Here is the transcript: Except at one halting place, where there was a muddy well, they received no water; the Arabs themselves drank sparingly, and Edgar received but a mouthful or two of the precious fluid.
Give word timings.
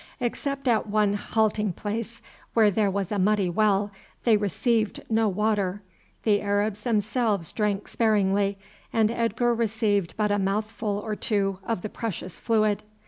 Except 0.19 0.67
at 0.67 0.87
one 0.87 1.13
halting 1.13 1.73
place, 1.73 2.23
where 2.55 2.71
there 2.71 2.89
was 2.89 3.11
a 3.11 3.19
muddy 3.19 3.51
well, 3.51 3.91
they 4.23 4.35
received 4.35 4.99
no 5.11 5.27
water; 5.29 5.83
the 6.23 6.41
Arabs 6.41 6.81
themselves 6.81 7.51
drank 7.51 7.87
sparingly, 7.87 8.57
and 8.91 9.11
Edgar 9.11 9.53
received 9.53 10.15
but 10.17 10.31
a 10.31 10.39
mouthful 10.39 10.97
or 10.97 11.15
two 11.15 11.59
of 11.63 11.83
the 11.83 11.89
precious 11.89 12.39
fluid. 12.39 12.81